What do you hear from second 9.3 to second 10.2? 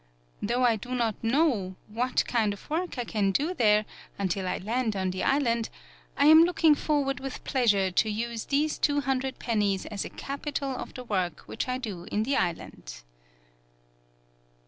pennies as a